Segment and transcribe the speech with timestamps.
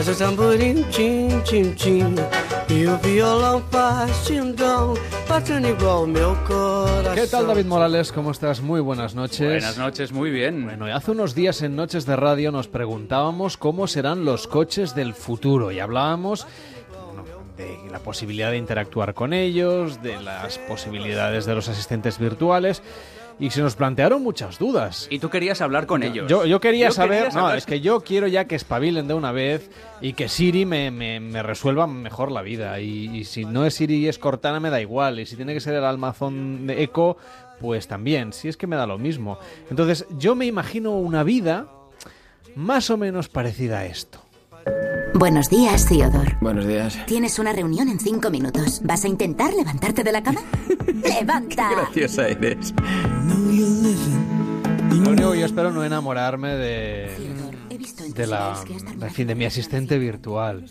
[0.00, 2.14] faz o tamborim, tim, tim, tim.
[2.70, 4.30] E o violão faz
[5.28, 7.14] batendo igual meu coração.
[7.14, 8.10] ¿Qué tal David Morales?
[8.10, 8.62] ¿Cómo estás?
[8.62, 9.46] Muy buenas noches.
[9.46, 10.64] Buenas noches, muy bien.
[10.64, 14.94] Bueno, y hace unos días en Noches de Radio nos preguntábamos cómo serán los coches
[14.94, 16.46] del futuro y hablábamos
[17.58, 22.82] de la posibilidad de interactuar con ellos, de las posibilidades de los asistentes virtuales
[23.40, 25.06] y se nos plantearon muchas dudas.
[25.10, 26.28] Y tú querías hablar con ellos.
[26.30, 29.14] Yo, yo quería Yo saber, no, saber- es que yo quiero ya que espabilen de
[29.14, 29.70] una vez
[30.02, 32.78] y que Siri me, me- me resuelva mejor la vida.
[32.80, 35.18] Y, y si no es Siri y es Cortana, me da igual.
[35.18, 37.16] Y si tiene que ser el almazón de Eco,
[37.60, 38.32] pues también.
[38.32, 39.38] Si es que me da lo mismo.
[39.70, 41.66] Entonces, yo me imagino una vida
[42.54, 44.20] más o menos parecida a esto.
[45.14, 46.36] Buenos días, Theodore.
[46.40, 46.98] Buenos días.
[47.06, 48.80] Tienes una reunión en cinco minutos.
[48.84, 50.40] ¿Vas a intentar levantarte de la cama?
[51.02, 51.70] ¡Levanta!
[51.72, 52.72] Graciosa eres.
[54.90, 57.10] Lo único que yo espero no enamorarme de,
[58.14, 58.54] de la,
[59.00, 60.64] en fin, de mi asistente virtual.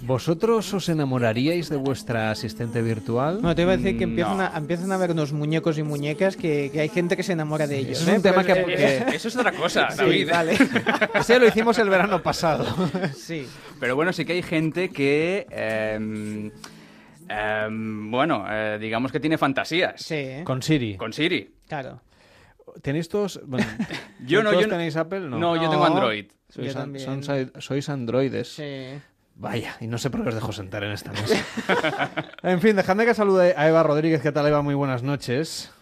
[0.00, 3.40] ¿Vosotros os enamoraríais de vuestra asistente virtual?
[3.42, 4.42] No, te iba a decir que Mm, empiezan, no.
[4.44, 7.66] a, empiezan a ver unos muñecos y muñecas que, que hay gente que se enamora
[7.66, 7.92] de ellos.
[7.98, 8.20] Eso es un ¿eh?
[8.20, 10.30] tema Pero, que- eh, que- Eso es otra cosa, sí, David.
[10.30, 10.56] vale.
[11.14, 12.66] Ese lo hicimos el verano pasado.
[13.16, 13.46] sí.
[13.80, 15.46] Pero bueno, sí que hay gente que...
[15.50, 16.50] em,
[17.28, 20.00] em, bueno, eh, digamos que tiene fantasías.
[20.02, 20.42] Sí, ¿eh?
[20.44, 20.96] Con Siri.
[20.96, 21.50] Con Siri.
[21.66, 22.00] claro.
[22.80, 23.40] ¿Tenéis todos?
[23.44, 23.66] Bueno,
[24.26, 25.20] Yo no, ¿todos yo no- tenéis Apple?
[25.20, 25.38] No.
[25.38, 25.84] No, yo tengo.
[25.84, 26.26] Android.
[26.48, 28.54] Sois, Yo an- son- sois androides.
[28.54, 29.00] Sí.
[29.34, 31.42] Vaya, y no sé por qué os dejo sentar en esta mesa.
[32.42, 34.20] en fin, dejadme que salude a Eva Rodríguez.
[34.20, 34.60] ¿Qué tal, Eva?
[34.62, 35.72] Muy buenas noches.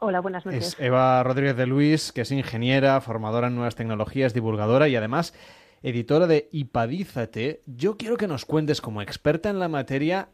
[0.00, 0.68] Hola, buenas noches.
[0.74, 5.34] Es Eva Rodríguez de Luis, que es ingeniera, formadora en nuevas tecnologías, divulgadora y además
[5.82, 7.62] editora de Ipadízate.
[7.66, 10.28] Yo quiero que nos cuentes, como experta en la materia,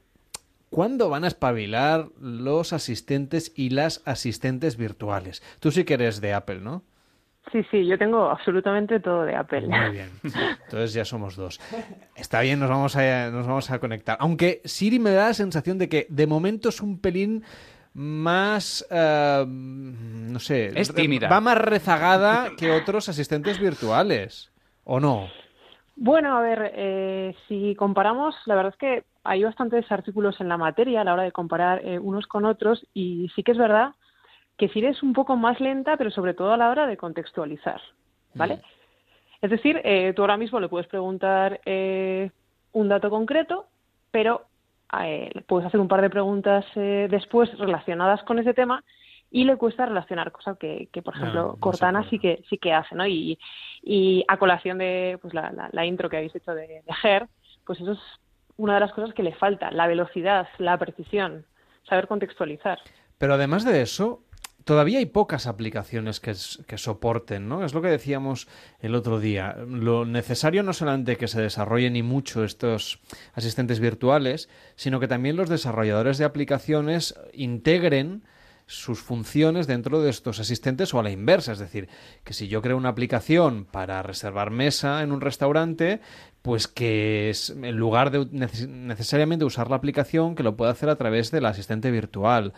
[0.74, 5.40] ¿cuándo van a espabilar los asistentes y las asistentes virtuales?
[5.60, 6.82] Tú sí que eres de Apple, ¿no?
[7.52, 9.68] Sí, sí, yo tengo absolutamente todo de Apple.
[9.68, 10.10] Muy bien.
[10.64, 11.60] Entonces ya somos dos.
[12.16, 14.16] Está bien, nos vamos a, nos vamos a conectar.
[14.18, 17.44] Aunque Siri me da la sensación de que de momento es un pelín
[17.92, 21.28] más, eh, no sé, Es tímida.
[21.28, 24.50] va más rezagada que otros asistentes virtuales,
[24.82, 25.28] ¿o no?
[25.96, 30.56] Bueno, a ver, eh, si comparamos, la verdad es que hay bastantes artículos en la
[30.58, 33.92] materia a la hora de comparar eh, unos con otros y sí que es verdad
[34.56, 37.80] que Siri es un poco más lenta, pero sobre todo a la hora de contextualizar,
[38.34, 38.60] ¿vale?
[39.42, 42.30] Es decir, eh, tú ahora mismo le puedes preguntar eh,
[42.72, 43.66] un dato concreto,
[44.10, 44.42] pero
[45.02, 48.84] eh, le puedes hacer un par de preguntas eh, después relacionadas con ese tema
[49.30, 52.72] y le cuesta relacionar, cosa que, que, por ejemplo, no Cortana sí que sí que
[52.72, 53.04] hace, ¿no?
[53.06, 53.36] Y,
[53.82, 57.26] y a colación de pues, la, la- la intro que habéis hecho de, de Her,
[57.66, 57.98] pues eso es
[58.56, 61.44] una de las cosas que le falta, la velocidad, la precisión,
[61.88, 62.78] saber contextualizar.
[63.18, 64.22] Pero además de eso,
[64.64, 66.34] todavía hay pocas aplicaciones que,
[66.66, 67.64] que soporten, ¿no?
[67.64, 68.48] Es lo que decíamos
[68.80, 69.56] el otro día.
[69.66, 73.00] Lo necesario no solamente que se desarrollen y mucho estos
[73.34, 78.24] asistentes virtuales, sino que también los desarrolladores de aplicaciones integren
[78.66, 81.52] sus funciones dentro de estos asistentes o a la inversa.
[81.52, 81.88] Es decir,
[82.24, 86.00] que si yo creo una aplicación para reservar mesa en un restaurante,
[86.44, 90.90] pues que es, en lugar de neces- necesariamente usar la aplicación, que lo pueda hacer
[90.90, 92.52] a través del asistente virtual.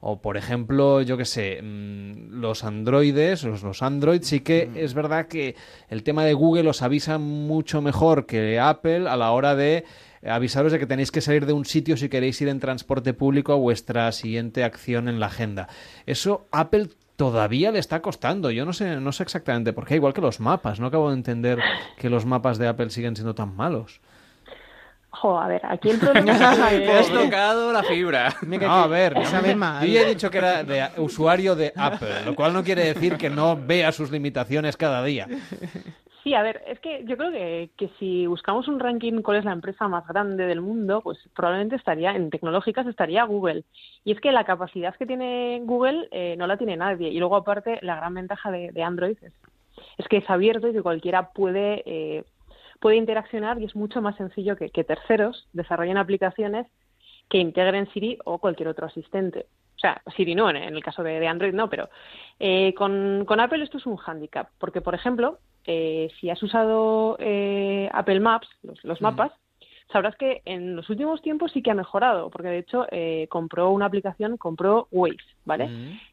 [0.00, 4.94] O, por ejemplo, yo qué sé, mm, los androides, los, los Android, sí que es
[4.94, 5.56] verdad que
[5.88, 9.84] el tema de Google os avisa mucho mejor que Apple a la hora de
[10.24, 13.52] avisaros de que tenéis que salir de un sitio si queréis ir en transporte público
[13.52, 15.68] a vuestra siguiente acción en la agenda.
[16.06, 18.50] Eso Apple todavía le está costando.
[18.50, 20.80] Yo no sé, no sé exactamente por qué, igual que los mapas.
[20.80, 21.58] No acabo de entender
[21.96, 24.00] que los mapas de Apple siguen siendo tan malos.
[25.10, 28.34] Jo, a ver, aquí el problema es que- Te has tocado la fibra.
[28.66, 29.14] No, a ver,
[29.86, 33.16] yo ya he dicho que era de usuario de Apple, lo cual no quiere decir
[33.16, 35.28] que no vea sus limitaciones cada día.
[36.24, 39.44] Sí, a ver, es que yo creo que, que si buscamos un ranking cuál es
[39.44, 43.64] la empresa más grande del mundo, pues probablemente estaría en tecnológicas estaría Google.
[44.04, 47.10] Y es que la capacidad que tiene Google eh, no la tiene nadie.
[47.10, 49.34] Y luego aparte la gran ventaja de, de Android es,
[49.98, 52.24] es que es abierto y que cualquiera puede eh,
[52.80, 56.66] puede interaccionar y es mucho más sencillo que, terceros desarrollen aplicaciones
[57.28, 59.46] que integren Siri o cualquier otro asistente.
[59.76, 61.90] O sea, Siri no, en, el caso de, de Android no, pero
[62.38, 67.16] eh, con, con Apple esto es un hándicap, porque, por ejemplo, eh, si has usado
[67.18, 69.32] eh, Apple Maps, los, los mapas,
[69.92, 73.70] sabrás que en los últimos tiempos sí que ha mejorado, porque de hecho eh, compró
[73.70, 75.68] una aplicación, compró Waze, ¿vale?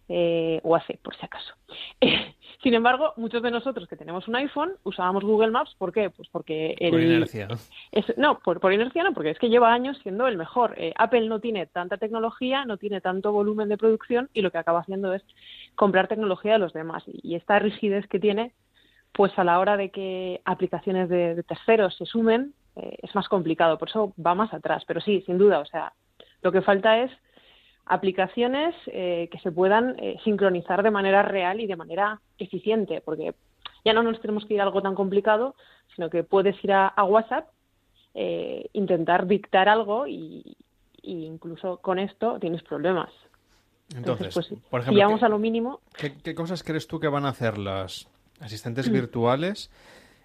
[0.10, 1.54] Eh, o hace, por si acaso.
[2.62, 6.12] Sin embargo, muchos de nosotros que tenemos un iPhone usábamos Google Maps, ¿por qué?
[6.12, 7.48] Pues porque el, Por inercia.
[7.92, 10.76] es- no, por, por inercia no, porque es que lleva años siendo el mejor.
[10.78, 14.60] Eh, Apple no tiene tanta tecnología, no tiene tanto volumen de producción y lo que
[14.60, 15.24] acaba haciendo es
[15.76, 17.04] comprar tecnología de los demás.
[17.08, 18.52] Y, y esta rigidez que tiene,
[19.14, 23.28] pues a la hora de que aplicaciones de, de terceros se sumen, eh, es más
[23.28, 24.84] complicado, por eso va más atrás.
[24.88, 25.94] Pero sí, sin duda, o sea,
[26.42, 27.12] lo que falta es
[27.86, 33.34] aplicaciones eh, que se puedan eh, sincronizar de manera real y de manera eficiente, porque
[33.84, 35.56] ya no nos tenemos que ir a algo tan complicado,
[35.96, 37.50] sino que puedes ir a, a WhatsApp,
[38.14, 40.56] eh, intentar dictar algo y,
[41.02, 43.10] y incluso con esto tienes problemas.
[43.96, 47.00] Entonces, pues, por si ejemplo, vamos ¿qué, a lo mínimo, qué- qué cosas crees tú
[47.00, 48.08] que van a hacer las
[48.42, 48.94] asistentes Mm.
[48.94, 49.72] virtuales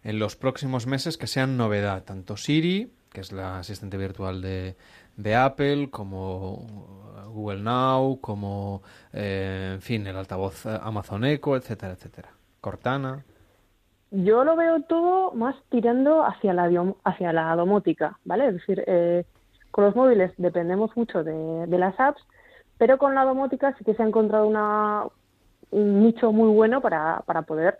[0.02, 2.04] en los próximos meses que sean novedad?
[2.04, 4.76] Tanto Siri, que es la asistente virtual de,
[5.16, 6.66] de Apple, como
[7.28, 8.82] Google Now, como,
[9.12, 12.28] eh, en fin, el altavoz eh, Amazon Echo, etcétera, etcétera.
[12.60, 13.24] Cortana.
[14.10, 16.70] Yo lo veo todo más tirando hacia la,
[17.04, 18.48] hacia la domótica, ¿vale?
[18.48, 19.24] Es decir, eh,
[19.70, 22.22] con los móviles dependemos mucho de, de las apps,
[22.78, 25.04] pero con la domótica sí que se ha encontrado una,
[25.70, 27.76] un nicho muy bueno para, para poder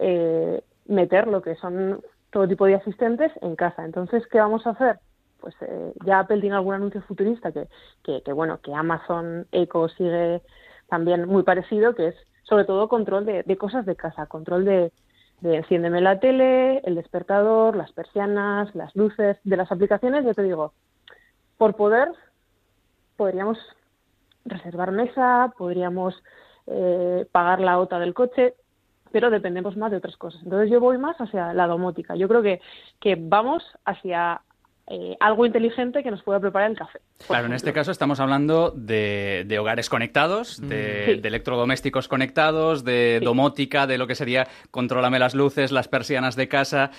[0.00, 2.00] eh, meter lo que son
[2.30, 3.84] todo tipo de asistentes en casa.
[3.84, 4.98] Entonces, ¿qué vamos a hacer?
[5.40, 7.68] Pues eh, ya Apple tiene algún anuncio futurista que,
[8.02, 10.42] que, que, bueno, que Amazon Echo sigue
[10.88, 14.92] también muy parecido, que es sobre todo control de, cosas de casa, control de,
[15.40, 20.42] de enciéndeme la tele, el despertador, las persianas, las luces, de las aplicaciones, yo te
[20.42, 20.72] digo,
[21.56, 22.08] por poder
[23.16, 23.58] podríamos
[24.46, 26.14] reservar mesa, podríamos
[26.66, 28.54] eh, pagar la OTA del coche,
[29.12, 30.40] pero dependemos más de otras cosas.
[30.44, 32.16] Entonces yo voy más hacia la domótica.
[32.16, 32.60] Yo creo que,
[33.00, 34.40] que vamos hacia
[34.86, 36.98] eh, algo inteligente que nos pueda preparar el café.
[37.26, 41.20] Claro, en este caso estamos hablando de, de hogares conectados, de, Sí.
[41.20, 43.24] de electrodomésticos conectados, de Sí.
[43.24, 46.90] domótica, de lo que sería contrólame las luces, las persianas de casa.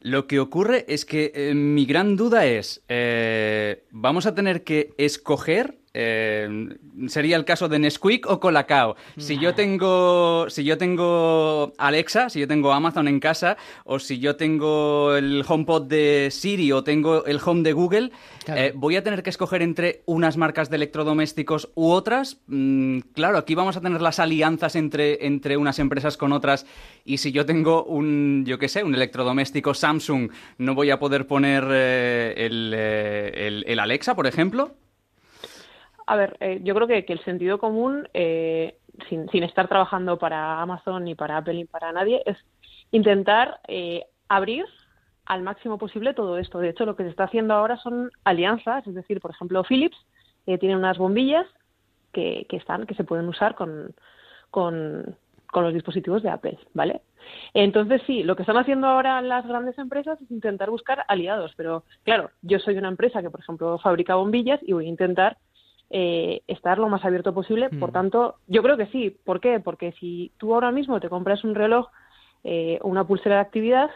[0.00, 4.90] Lo que ocurre es que eh, mi gran duda es, eh, ¿vamos a tener que
[4.98, 5.78] escoger?
[5.94, 6.68] Eh,
[7.06, 8.96] sería el caso de Nesquik o Colacao.
[9.16, 14.18] Si yo tengo, si yo tengo Alexa, si yo tengo Amazon en casa, o si
[14.18, 18.10] yo tengo el HomePod de Siri o tengo el Home de Google,
[18.44, 18.60] Claro.
[18.60, 22.38] eh, voy a tener que escoger entre unas marcas de electrodomésticos u otras.
[22.48, 26.66] Mm, claro, aquí vamos a tener las alianzas entre, entre unas empresas con otras.
[27.04, 31.26] Y si yo tengo un, yo qué sé, un electrodoméstico Samsung, no voy a poder
[31.26, 34.74] poner eh, el, eh, el- el Alexa, por ejemplo.
[36.06, 38.78] A ver, eh, yo creo que, que el sentido común, eh,
[39.08, 42.36] sin, sin estar trabajando para Amazon ni para Apple ni para nadie, es
[42.90, 44.66] intentar eh, abrir
[45.26, 46.58] al máximo posible todo esto.
[46.58, 49.96] De hecho, lo que se está haciendo ahora son alianzas, es decir, por ejemplo, Philips
[50.46, 51.46] eh, tiene unas bombillas
[52.12, 53.94] que, que están, que se pueden usar con,
[54.50, 55.16] con,
[55.50, 57.00] con los dispositivos de Apple, ¿vale?
[57.54, 61.84] Entonces, sí, lo que están haciendo ahora las grandes empresas es intentar buscar aliados, pero
[62.02, 65.38] claro, yo soy una empresa que, por ejemplo, fabrica bombillas y voy a intentar
[65.90, 67.68] eh, estar lo más abierto posible.
[67.70, 67.92] Por Mm.
[67.92, 69.16] tanto, yo creo que sí.
[69.24, 69.60] ¿Por qué?
[69.60, 71.88] Porque si tú ahora mismo te compras un reloj
[72.42, 73.90] eh, o una pulsera de actividad,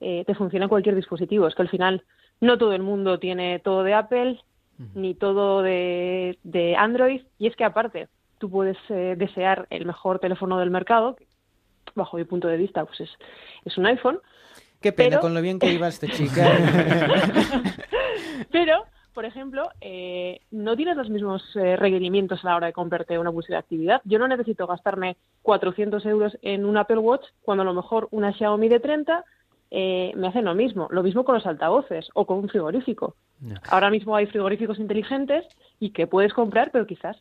[0.00, 1.46] eh, te funciona cualquier dispositivo.
[1.46, 2.02] Es que al final
[2.40, 4.40] no todo el mundo tiene todo de Apple
[4.94, 7.22] ni todo de, de Android.
[7.38, 11.26] Y es que aparte, tú puedes eh, desear el mejor teléfono del mercado, que
[11.94, 13.10] bajo mi punto de vista, pues es,
[13.64, 14.18] es un iPhone.
[14.82, 16.46] Qué pena Pero- con lo bien que iba esta chica.
[18.52, 18.84] Pero,
[19.16, 23.32] por ejemplo, eh, no tienes los mismos eh, requerimientos a la hora de comprarte una
[23.32, 24.02] pulsera de actividad.
[24.04, 28.34] Yo no necesito gastarme 400 euros en un Apple Watch cuando a lo mejor una
[28.34, 29.24] Xiaomi de 30
[29.70, 30.88] eh, me hacen lo mismo.
[30.90, 33.16] Lo mismo con los altavoces o con un frigorífico.
[33.70, 35.46] Ahora mismo hay frigoríficos inteligentes
[35.80, 37.16] y que puedes comprar, pero quizás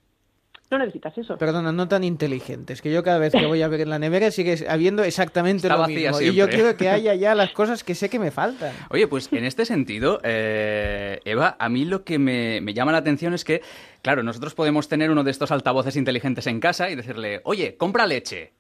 [0.72, 1.38] no necesitas eso.
[1.38, 4.66] Perdona, no tan inteligentes, que yo cada vez que voy a ver la nevera sigue
[4.68, 6.22] habiendo exactamente Está lo vacía mismo.
[6.22, 6.56] Y yo siempre.
[6.56, 8.74] quiero que haya ya las cosas que sé que me faltan.
[8.90, 12.98] Oye, pues en este sentido, eh, Eva, a mí lo que me, me llama la
[13.00, 13.62] atención es que,
[14.02, 18.08] claro, nosotros podemos tener uno de estos altavoces inteligentes en casa y decirle, oye, compra
[18.08, 18.54] leche.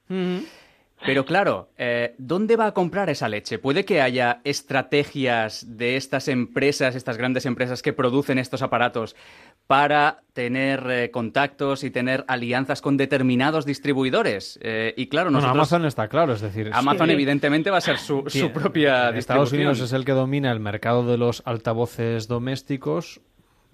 [1.05, 3.59] Pero claro, eh, ¿dónde va a comprar esa leche?
[3.59, 9.15] ¿Puede que haya estrategias de estas empresas, estas grandes empresas que producen estos aparatos
[9.67, 14.57] para tener eh, contactos y tener alianzas con determinados distribuidores?
[14.63, 15.71] Eh, y claro, Bueno, nosotros...
[15.71, 17.13] Amazon está claro, es decir, Amazon, Sí.
[17.13, 19.15] evidentemente va a ser su, Sí, su propia Estados
[19.51, 19.59] distribución.
[19.61, 23.21] Unidos es el que domina el mercado de los altavoces domésticos.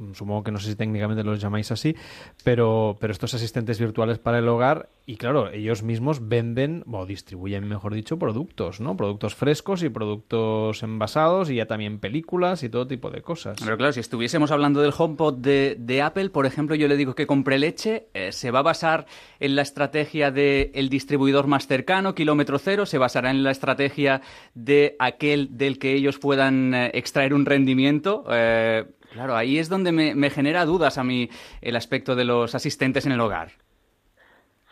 [0.01, 1.96] Mm, Supongo que no sé si técnicamente los llamáis así,
[2.43, 7.67] pero, pero estos asistentes virtuales para el hogar, y claro, ellos mismos venden, o distribuyen,
[7.67, 8.98] mejor dicho, productos, ¿no?
[8.98, 13.58] Productos frescos y productos envasados, y ya también películas y todo tipo de cosas.
[13.63, 17.13] Pero claro, si estuviésemos hablando del HomePod de, de Apple, por ejemplo, yo le digo
[17.15, 19.05] que compre leche, eh, se va a basar
[19.39, 24.22] en la estrategia del distribuidor más cercano, kilómetro cero, se basará en la estrategia
[24.55, 28.24] de aquel del que ellos puedan eh, extraer un rendimiento.
[28.31, 31.29] eh, claro, ahí es donde me, me genera dudas a mí
[31.61, 33.51] el aspecto de los asistentes en el hogar.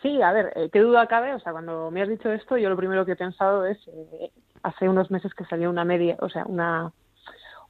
[0.02, 1.34] Sí, a ver, eh, qué duda cabe.
[1.34, 4.30] O sea, cuando me has dicho esto, yo lo primero que he pensado es eh,
[4.62, 6.92] hace unos meses que salió una media, o sea, una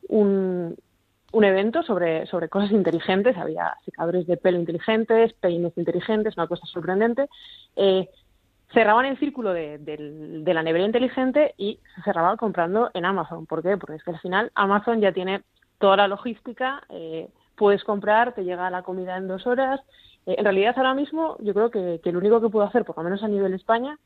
[0.08, 0.76] un,
[1.32, 3.36] un evento sobre, sobre cosas inteligentes.
[3.36, 7.28] Había secadores de pelo inteligentes, peines inteligentes, una cosa sorprendente.
[7.74, 8.08] Eh,
[8.72, 13.46] cerraban el círculo de, de la nevera inteligente y se cerraban comprando en Amazon.
[13.46, 13.76] ¿Por qué?
[13.76, 15.42] Porque es que al final Amazon ya tiene
[15.80, 19.80] toda la logística, eh, puedes comprar, te llega la comida en dos horas.
[20.26, 22.96] Eh, en realidad ahora mismo yo creo que, que lo único que puedo hacer, por
[22.96, 23.98] lo menos a nivel España,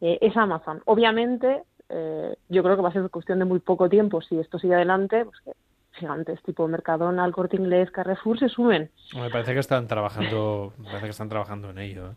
[0.00, 0.82] eh, es Amazon.
[0.86, 4.58] Obviamente eh, yo creo que va a ser cuestión de muy poco tiempo si esto
[4.58, 5.52] sigue adelante, pues que
[5.92, 8.90] gigantes tipo Mercadona, El Corte Inglés, Carrefour se sumen.
[9.14, 12.14] Me parece que están trabajando, me parece que están trabajando en ello.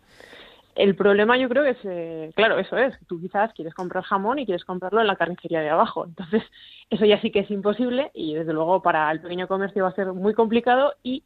[0.75, 0.84] ¿Eh?
[0.84, 4.39] El problema yo creo que es, eh, claro, eso es, tú quizás quieres comprar jamón
[4.39, 6.06] y quieres comprarlo en la carnicería de abajo.
[6.06, 6.44] Entonces,
[6.89, 9.96] eso ya sí que es imposible y desde luego para el pequeño comercio va a
[9.96, 11.24] ser muy complicado y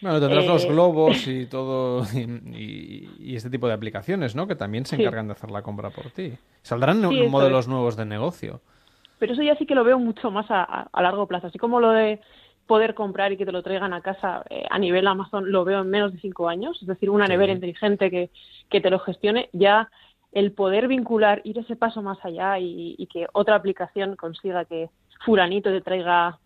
[0.00, 2.20] Bueno, tendrás Eh, los globos y todo, y,
[2.54, 4.46] y- y este tipo de aplicaciones, ¿no?
[4.46, 5.02] Que también se Sí.
[5.02, 6.38] encargan de hacer la compra por ti.
[6.62, 7.68] Saldrán Sí, modelos es.
[7.68, 8.62] nuevos de negocio.
[9.18, 11.46] pero eso ya sí que lo veo mucho más a, a- a largo plazo.
[11.46, 12.20] Así como lo de
[12.66, 15.80] poder comprar y que te lo traigan a casa eh, a nivel Amazon lo veo
[15.82, 17.32] en menos de cinco años, es decir, una Sí.
[17.32, 18.30] nevera inteligente que,
[18.70, 19.90] que te lo gestione, ya
[20.32, 24.88] el poder vincular, ir ese paso más allá y, y que otra aplicación consiga que
[25.24, 26.38] fulanito te traiga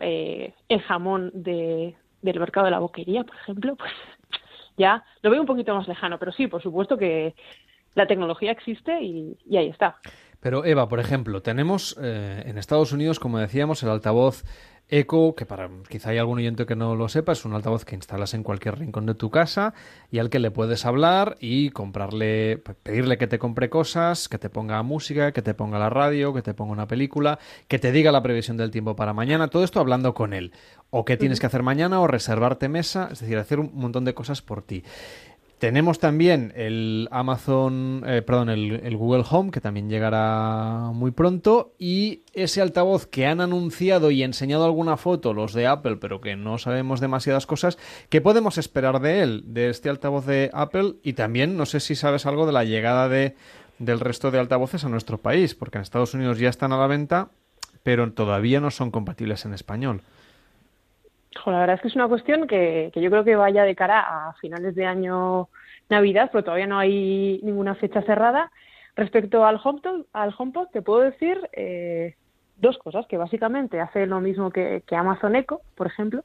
[0.00, 3.92] eh, el jamón de, del mercado de la boquería, por ejemplo, pues
[4.76, 7.34] ya lo veo un poquito más lejano, pero sí, por supuesto que
[7.94, 9.96] la tecnología existe y, y ahí está.
[10.40, 14.44] Pero Eva, por ejemplo, tenemos eh, en Estados Unidos, como decíamos, el altavoz
[14.92, 17.94] Echo, que para quizá hay algún oyente que no lo sepa, es un altavoz que
[17.94, 19.72] instalas en cualquier rincón de tu casa
[20.10, 24.50] y al que le puedes hablar y comprarle, pedirle que te compre cosas, que te
[24.50, 28.10] ponga música, que te ponga la radio, que te ponga una película, que te diga
[28.10, 30.52] la previsión del tiempo para mañana, todo esto hablando con él.
[30.90, 34.14] O qué tienes que hacer mañana o reservarte mesa, es decir, hacer un montón de
[34.14, 34.82] cosas por ti.
[35.60, 41.74] Tenemos también el Amazon, eh, perdón, el, el Google Home, que también llegará muy pronto,
[41.78, 46.34] y ese altavoz que han anunciado y enseñado alguna foto los de Apple, pero que
[46.34, 47.76] no sabemos demasiadas cosas,
[48.08, 50.94] ¿qué podemos esperar de él, de este altavoz de Apple?
[51.02, 53.36] Y también, no sé si sabes algo de la llegada de,
[53.78, 56.86] del resto de altavoces a nuestro país, porque en Estados Unidos ya están a la
[56.86, 57.28] venta,
[57.82, 60.04] pero todavía no son compatibles en español.
[61.46, 64.32] La verdad es que es una cuestión que, yo creo que vaya de cara a
[64.34, 65.48] finales de año
[65.88, 68.50] Navidad, pero todavía no hay ninguna fecha cerrada.
[68.96, 72.16] Respecto al HomePod, al HomePod te puedo decir eh,
[72.56, 76.24] dos cosas, que básicamente hace lo mismo que Amazon Echo, por ejemplo,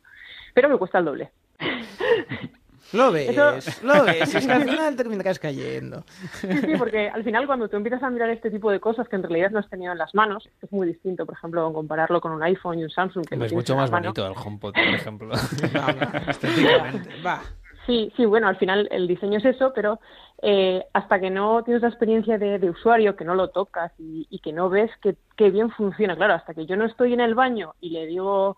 [0.54, 1.32] pero me cuesta el doble.
[2.96, 4.34] Lo ves, Eso- lo ves.
[4.36, 6.04] Es que al final terminarás cayendo.
[6.34, 9.16] Sí, sí, porque al final cuando tú empiezas a mirar este tipo de cosas que
[9.16, 12.32] en realidad no has tenido en las manos, es muy distinto, por ejemplo, compararlo con
[12.32, 13.26] un iPhone y un Samsung.
[13.28, 14.14] Que es mucho más mano.
[14.14, 15.34] bonito el HomePod, por ejemplo.
[16.28, 17.10] Estéticamente.
[17.26, 17.42] Va.
[17.86, 20.00] Sí, sí, bueno, al final el diseño es eso, pero
[20.42, 24.26] eh, hasta que no tienes la experiencia de, de usuario, que no lo tocas y,
[24.32, 27.20] y que no ves que, que bien funciona, claro, hasta que yo no estoy en
[27.20, 28.58] el baño y le digo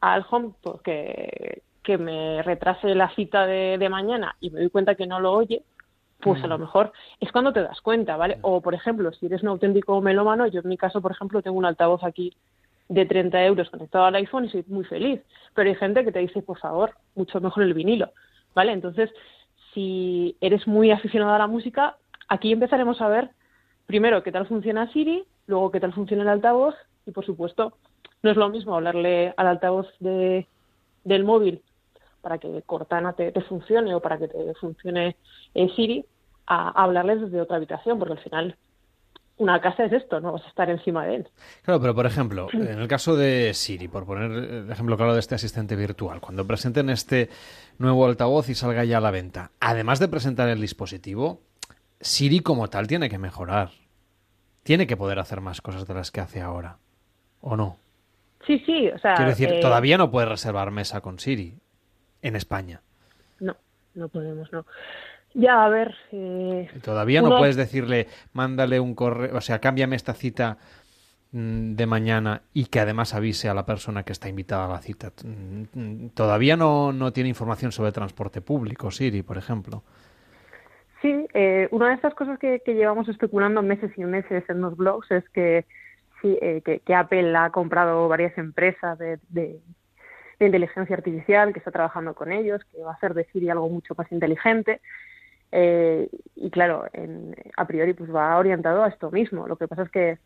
[0.00, 4.94] al HomePod que, que me retrase la cita de, de mañana y me doy cuenta
[4.94, 5.62] que no lo oye,
[6.22, 8.38] pues a lo mejor es cuando te das cuenta, ¿vale?
[8.42, 11.58] O, por ejemplo, si eres un auténtico melómano, yo en mi caso, por ejemplo, tengo
[11.58, 12.32] un altavoz aquí
[12.88, 15.20] de 30 euros conectado al iPhone y soy muy feliz.
[15.54, 18.10] Pero hay gente que te dice, por favor, mucho mejor el vinilo,
[18.54, 18.72] ¿vale?
[18.72, 19.10] Entonces,
[19.74, 21.96] si eres muy aficionado a la música,
[22.28, 23.30] aquí empezaremos a ver
[23.86, 27.72] primero qué tal funciona Siri, luego qué tal funciona el altavoz y, por supuesto,
[28.22, 30.46] no es lo mismo hablarle al altavoz de,
[31.02, 31.62] del móvil
[32.22, 35.16] para que Cortana te, te funcione o para que te funcione
[35.54, 36.06] eh, Siri
[36.46, 38.56] a, a hablarles desde otra habitación, porque al final
[39.38, 41.28] una casa es esto, no vas a estar encima de él.
[41.62, 45.20] Claro, pero por ejemplo, en el caso de Siri, por poner el ejemplo claro de
[45.20, 47.28] este asistente virtual, cuando presenten este
[47.78, 51.40] nuevo altavoz y salga ya a la venta, además de presentar el dispositivo,
[52.00, 53.70] Siri como tal tiene que mejorar.
[54.62, 56.78] Tiene que poder hacer más cosas de las que hace ahora.
[57.40, 57.78] ¿O no?
[58.46, 59.14] Sí, sí, o sea...
[59.14, 61.54] Quiero decir, eh, todavía no puedes reservar mesa con Siri
[62.22, 62.80] en España.
[63.40, 63.56] No,
[63.94, 64.64] no podemos, no.
[65.34, 65.94] Ya, a ver...
[66.12, 70.58] Eh, Todavía no puedes decirle, mándale un correo, o sea, cámbiame esta cita
[71.32, 74.78] mm, de mañana y que además avise a la persona que está invitada a la
[74.80, 75.10] cita.
[75.24, 79.82] Mm, Todavía no, no tiene información sobre transporte público, Siri, por ejemplo.
[81.00, 84.76] Sí, eh, una de estas cosas que, que llevamos especulando meses y meses en los
[84.76, 85.64] blogs es que,
[86.20, 89.58] sí, eh, que, que Apple ha comprado varias empresas de, de-
[90.42, 93.68] de inteligencia artificial, que está trabajando con ellos, que va a hacer de Siri algo
[93.68, 94.80] mucho más inteligente.
[95.52, 99.46] Eh, y claro, en- a priori pues va orientado a esto mismo.
[99.46, 100.18] Lo que pasa es que,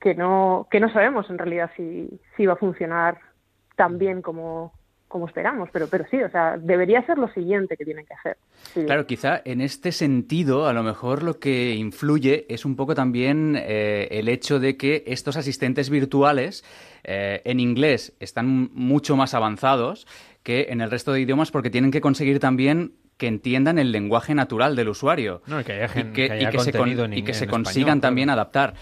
[0.00, 3.18] que, no, que no sabemos en realidad si, si va a funcionar
[3.76, 4.72] tan bien como,
[5.08, 8.36] como esperamos, pero, pero sí, o sea, debería ser lo siguiente que tienen que hacer.
[8.74, 8.84] Sí.
[8.84, 13.56] Claro, quizá en este sentido, a lo mejor lo que influye es un poco también
[13.58, 16.62] eh, el hecho de que estos asistentes virtuales
[17.04, 20.06] eh, en inglés están mucho más avanzados
[20.42, 24.34] que en el resto de idiomas porque tienen que conseguir también que entiendan el lenguaje
[24.34, 26.78] natural del usuario No, y que haya y que, que haya y que se, con-
[26.80, 28.40] contenido en y que ing- se en consigan español, también claro.
[28.42, 28.74] adaptar.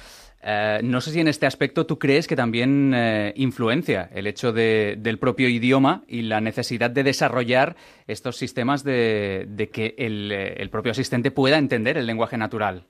[0.42, 4.52] Eh, no sé si en este aspecto tú crees que también eh, influencia el hecho
[4.52, 7.74] de- del propio idioma y la necesidad de desarrollar
[8.06, 12.84] estos sistemas de, de que el, eh, propio asistente pueda entender el lenguaje natural.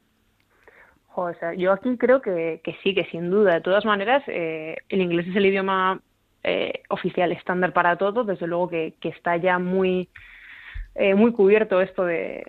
[1.15, 3.55] O sea, yo aquí creo que, sí, que sin duda.
[3.55, 6.01] De todas maneras, eh, el inglés es el idioma
[6.91, 8.23] oficial estándar para todo.
[8.23, 10.09] Desde luego que, está ya muy,
[11.17, 12.45] muy cubierto esto de,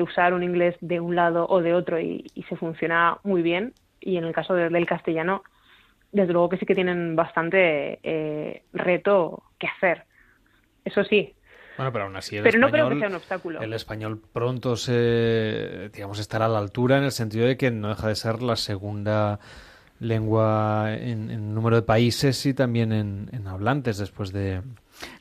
[0.00, 3.74] usar un inglés de un lado o de otro y se funciona muy bien.
[4.04, 5.42] Y en el caso de- del castellano,
[6.12, 10.04] desde luego que sí que tienen bastante eh, reto que hacer.
[10.84, 11.34] Eso sí,
[11.76, 13.62] Bueno, pero aún así el pero no creo que sea un obstáculo.
[13.62, 17.88] el español pronto se, digamos, estará a la altura en el sentido de que no
[17.88, 19.40] deja de ser la segunda
[20.00, 24.60] lengua en, en número de países y también en, en hablantes después de,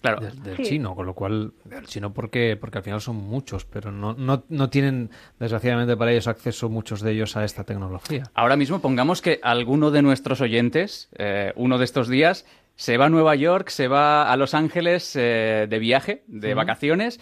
[0.02, 0.64] Claro, de- del Sí.
[0.64, 4.44] chino, con lo cual el chino porque porque al final son muchos, pero no, no,
[4.50, 8.24] no tienen desgraciadamente para ellos acceso muchos de ellos a esta tecnología.
[8.34, 13.06] Ahora mismo pongamos que alguno de nuestros oyentes, eh, uno de estos días, se va
[13.06, 17.20] a Nueva York, se va a Los Ángeles eh, de viaje, de vacaciones,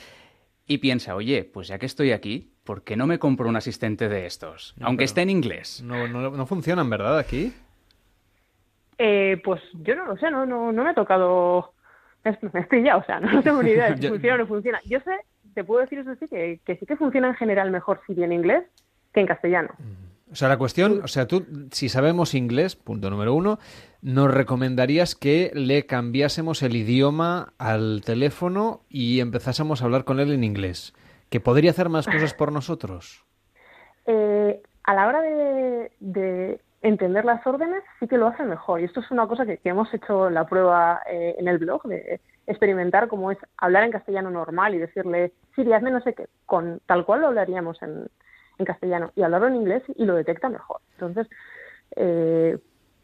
[0.68, 4.08] y piensa, oye, pues ya que estoy aquí, ¿por qué no me compro un asistente
[4.08, 4.74] de estos?
[4.78, 5.82] No, Aunque esté en inglés.
[5.84, 7.18] No, no, no funcionan, ¿verdad?
[7.18, 7.52] Aquí.
[8.98, 11.74] Eh, pues yo no lo sé, no, no, no me ha tocado.
[12.24, 14.80] Me estoy ya, o sea, no tengo ni idea de si funciona o no funciona.
[14.86, 15.12] Yo sé,
[15.54, 18.32] te puedo decir eso sí, que, que sí que funciona en general mejor si en
[18.32, 18.64] inglés
[19.14, 19.70] que en castellano.
[20.32, 23.60] O sea, la cuestión, o sea, tú, si sabemos inglés, punto número uno,
[24.02, 30.32] nos recomendarías que le cambiásemos el idioma al teléfono y empezásemos a hablar con él
[30.32, 30.94] en inglés.
[31.30, 33.26] ¿Que podría hacer más cosas por nosotros?
[34.06, 38.82] Eh, a la hora de, de entender las órdenes, sí que lo hace mejor.
[38.82, 42.20] Y esto es una cosa que, hemos hecho la prueba eh, en el blog, de
[42.48, 46.82] experimentar cómo es hablar en castellano normal y decirle, Siri, hazme no sé qué, con
[46.86, 48.08] tal cual lo hablaríamos en,
[48.58, 50.82] en castellano, y hablarlo en inglés y lo detecta mejor.
[50.94, 51.28] Entonces,
[51.96, 52.58] eh,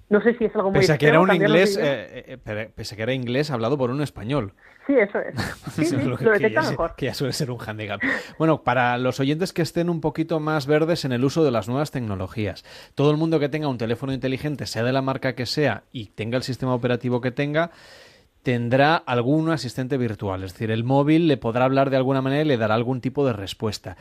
[0.09, 2.37] no sé si es algo muy Pese a que era extremo, un inglés, eh, eh,
[2.43, 4.53] pero- pese a que era inglés hablado por un español.
[4.87, 5.35] Sí, eso es.
[5.73, 6.95] Sí, sí, Lo lo, que- que detecta ya, mejor.
[6.95, 7.99] que ya suele ser un handicap.
[8.39, 11.67] Bueno, para los oyentes que estén un poquito más verdes en el uso de las
[11.67, 12.63] nuevas tecnologías,
[12.95, 16.07] todo el mundo que tenga un teléfono inteligente, sea de la marca que sea y
[16.07, 17.71] tenga el sistema operativo que tenga,
[18.43, 20.43] tendrá algún asistente virtual.
[20.45, 23.25] Es decir, el móvil le podrá hablar de alguna manera y le dará algún tipo
[23.27, 23.97] de respuesta.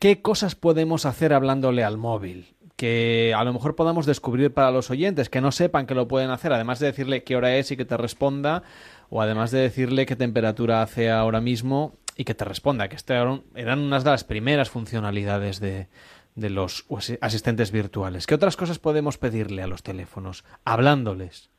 [0.00, 2.54] ¿Qué cosas podemos hacer hablándole al móvil?
[2.78, 6.30] Que a lo mejor podamos descubrir para los oyentes, que no sepan que lo pueden
[6.30, 8.62] hacer, además de decirle qué hora es y que te responda,
[9.10, 13.14] o además de decirle qué temperatura hace ahora mismo y que te responda, que este
[13.14, 15.88] eran eran unas de las primeras funcionalidades de,
[16.36, 18.28] de los asi- asistentes virtuales.
[18.28, 20.44] ¿Qué otras cosas podemos pedirle a los teléfonos?
[20.64, 21.50] Hablándoles.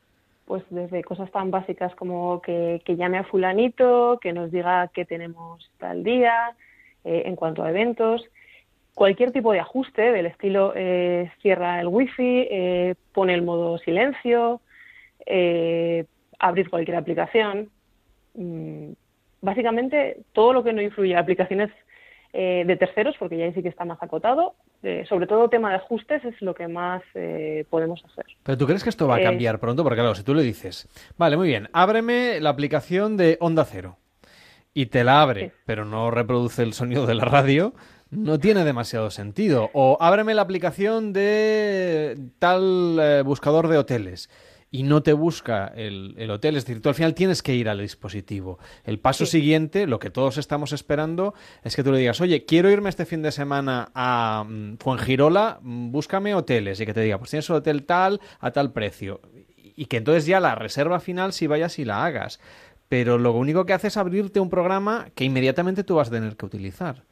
[0.46, 5.04] pues desde cosas tan básicas como que, que llame a fulanito, que nos diga qué
[5.04, 6.56] tenemos tal día,
[7.04, 8.22] eh, en cuanto a eventos,
[9.00, 14.60] cualquier tipo de ajuste del estilo eh, cierra el wifi, eh, pone el modo silencio,
[15.24, 16.04] eh,
[16.38, 17.70] abrir cualquier aplicación.
[18.34, 18.90] Mm,
[19.40, 21.70] básicamente todo lo que no influye a aplicaciones
[22.34, 24.54] eh, de terceros, porque ya ahí sí que está más acotado,
[25.08, 28.26] sobre todo tema de ajustes es lo que más eh, podemos hacer.
[28.42, 30.90] Pero tú crees que esto va a cambiar pronto, porque claro, si tú le dices,
[31.16, 33.96] vale, muy bien, ábreme la aplicación de Onda Cero
[34.74, 35.52] y te la abre, Sí.
[35.64, 37.72] pero no reproduce el sonido de la radio,
[38.10, 39.70] no tiene demasiado sentido.
[39.72, 44.28] O ábreme la aplicación de tal eh, buscador de hoteles
[44.72, 47.68] y no te busca el, el hotel, es decir, tú al final tienes que ir
[47.68, 48.60] al dispositivo.
[48.84, 49.32] El paso Sí.
[49.40, 53.04] siguiente, lo que todos estamos esperando, es que tú le digas, oye, quiero irme este
[53.04, 57.50] fin de semana a mm, Fuengirola, mm, búscame hoteles y que te diga, pues tienes
[57.50, 59.20] un hotel tal a tal precio.
[59.74, 62.38] Y que entonces ya la reserva final si vayas y la hagas.
[62.88, 66.36] Pero lo único que hace es abrirte un programa que inmediatamente tú vas a tener
[66.36, 67.04] que utilizar.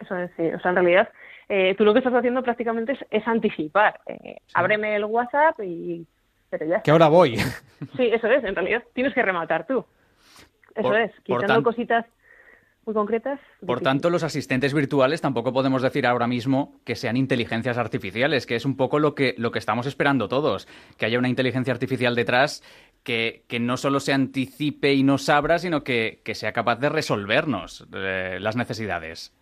[0.00, 0.42] Eso es, sí.
[0.48, 1.08] O sea, en realidad,
[1.48, 4.00] eh, tú lo que estás haciendo prácticamente es, es anticipar.
[4.06, 6.06] Eh, Ábreme el WhatsApp y...
[6.50, 7.36] Pero ya Que ahora voy.
[7.96, 8.42] Sí, eso es.
[8.44, 9.84] En realidad tienes que rematar tú.
[10.74, 11.12] Eso Por- es.
[11.22, 12.06] Quitando tan- cositas
[12.86, 13.40] muy concretas.
[13.60, 13.84] Por difícil.
[13.84, 18.64] tanto, los asistentes virtuales tampoco podemos decir ahora mismo que sean inteligencias artificiales, que es
[18.66, 20.66] un poco lo que, lo que estamos esperando todos,
[20.98, 22.62] que haya una inteligencia artificial detrás
[23.02, 26.88] que, que no solo se anticipe y nos abra, sino que, que sea capaz de
[26.90, 29.32] resolvernos eh, las necesidades.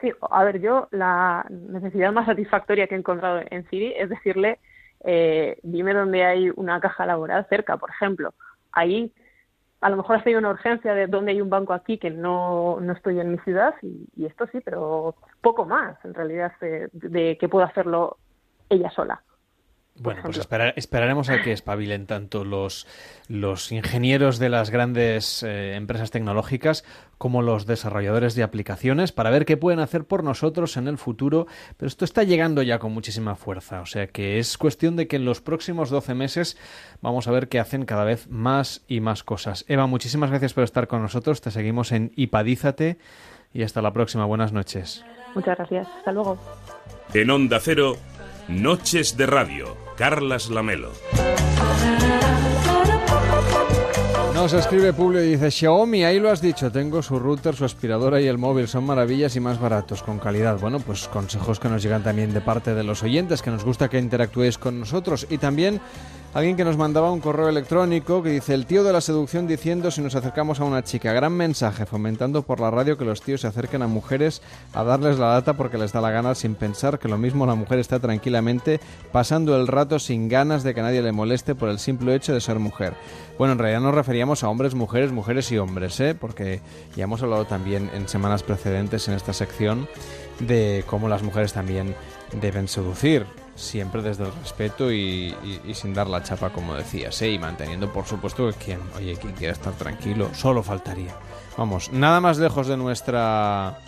[0.00, 4.58] Sí, a ver, yo la necesidad más satisfactoria que he encontrado en Siri es decirle,
[5.04, 8.34] eh, dime dónde hay una caja laboral cerca, por ejemplo.
[8.72, 9.12] Ahí
[9.80, 12.78] a lo mejor ha sido una urgencia de dónde hay un banco aquí que no,
[12.80, 17.38] no estoy en mi ciudad y, esto sí, pero poco más en realidad de, de
[17.38, 18.18] que pueda hacerlo
[18.68, 19.22] ella sola.
[19.98, 22.86] Bueno, pues esperar, esperaremos a que espabilen tanto los,
[23.28, 26.84] los ingenieros de las grandes eh, empresas tecnológicas
[27.16, 31.46] como los desarrolladores de aplicaciones para ver qué pueden hacer por nosotros en el futuro.
[31.78, 33.80] Pero esto está llegando ya con muchísima fuerza.
[33.80, 36.58] O sea que es cuestión de que en los próximos 12 meses
[37.00, 39.64] vamos a ver que hacen cada vez más y más cosas.
[39.66, 41.40] Eva, muchísimas gracias por estar con nosotros.
[41.40, 42.98] Te seguimos en Ipadízate
[43.54, 44.26] y hasta la próxima.
[44.26, 45.04] Buenas noches.
[45.34, 45.88] Muchas gracias.
[45.88, 46.38] Hasta luego.
[47.14, 47.96] En Onda Cero,
[48.48, 50.90] Noches de Radio Carlas Lamelo.
[54.34, 58.20] Nos escribe Publio y dice, Xiaomi, ahí lo has dicho, tengo su router, su aspiradora
[58.20, 60.60] y el móvil, son maravillas y más baratos, con calidad.
[60.60, 63.88] Bueno, pues consejos que nos llegan también de parte de los oyentes, que nos gusta
[63.88, 65.26] que interactuéis con nosotros.
[65.30, 65.80] Y también
[66.36, 69.90] alguien que nos mandaba un correo electrónico que dice, el tío de la seducción diciendo
[69.90, 71.14] si nos acercamos a una chica.
[71.14, 74.42] Gran mensaje, fomentando por la radio que los tíos se acerquen a mujeres
[74.74, 77.54] a darles la data porque les da la gana sin pensar que lo mismo la
[77.54, 78.80] mujer está tranquilamente
[79.12, 82.42] pasando el rato sin ganas de que nadie le moleste por el simple hecho de
[82.42, 82.92] ser mujer.
[83.38, 86.14] Bueno, en realidad nos referíamos a hombres, mujeres, mujeres y hombres, ¿eh?
[86.14, 86.60] porque
[86.94, 89.88] ya hemos hablado también en semanas precedentes en esta sección
[90.40, 91.94] de cómo las mujeres también
[92.38, 93.24] deben seducir,
[93.56, 97.30] siempre desde el respeto y, y, sin dar la chapa, como decías, ¿eh?
[97.30, 101.14] y manteniendo, por supuesto, que quien, oye, quien quiera estar tranquilo, solo faltaría.
[101.56, 103.78] Vamos, nada más lejos de nuestra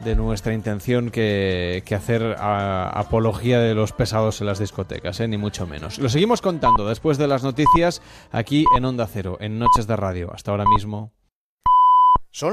[0.00, 5.28] de nuestra intención que, que hacer apología de los pesados en las discotecas, ¿eh?
[5.28, 5.98] ni mucho menos.
[5.98, 10.32] Lo seguimos contando después de las noticias aquí en Onda Cero, en Noches de Radio.
[10.34, 11.12] Hasta ahora mismo.